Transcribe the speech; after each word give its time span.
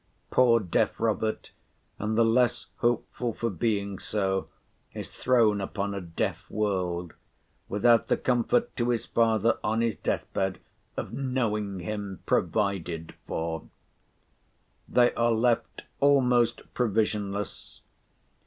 Poor 0.31 0.59
deaf 0.59 0.99
Robert 0.99 1.51
(and 1.99 2.17
the 2.17 2.25
less 2.25 2.65
hopeful 2.77 3.33
for 3.35 3.51
being 3.51 3.99
so) 3.99 4.49
is 4.95 5.11
thrown 5.11 5.61
upon 5.61 5.93
a 5.93 6.01
deaf 6.01 6.49
world, 6.49 7.13
without 7.69 8.07
the 8.07 8.17
comfort 8.17 8.75
to 8.75 8.89
his 8.89 9.05
father 9.05 9.59
on 9.63 9.81
his 9.81 9.95
death 9.95 10.25
bed 10.33 10.57
of 10.97 11.13
knowing 11.13 11.81
him 11.81 12.21
provided 12.25 13.13
for. 13.27 13.67
They 14.89 15.13
are 15.13 15.31
left 15.33 15.83
almost 15.99 16.63
provisionless. 16.73 17.81